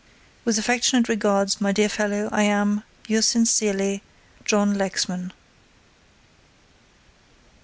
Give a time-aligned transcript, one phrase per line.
[0.45, 4.01] "With affectionate regards, my dear fellow, I am, "Yours sincerely,
[4.45, 5.31] "JOHN LEXMAN."